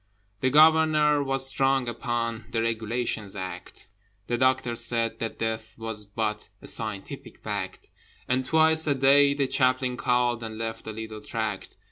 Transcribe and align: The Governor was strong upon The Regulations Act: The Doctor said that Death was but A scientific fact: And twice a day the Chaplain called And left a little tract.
The 0.39 0.49
Governor 0.49 1.23
was 1.23 1.45
strong 1.47 1.87
upon 1.87 2.45
The 2.49 2.63
Regulations 2.63 3.35
Act: 3.35 3.85
The 4.25 4.35
Doctor 4.35 4.75
said 4.75 5.19
that 5.19 5.37
Death 5.37 5.75
was 5.77 6.07
but 6.07 6.49
A 6.59 6.65
scientific 6.65 7.37
fact: 7.43 7.91
And 8.27 8.43
twice 8.43 8.87
a 8.87 8.95
day 8.95 9.35
the 9.35 9.45
Chaplain 9.45 9.97
called 9.97 10.41
And 10.41 10.57
left 10.57 10.87
a 10.87 10.91
little 10.91 11.21
tract. 11.21 11.77